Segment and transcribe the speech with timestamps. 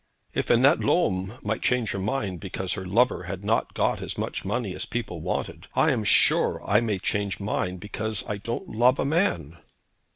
[0.33, 4.43] 'If Annette Lolme might change her mind because her lover had not got as much
[4.43, 8.97] money as people wanted, I am sure I may change mine because I don't love
[8.97, 9.57] a man.'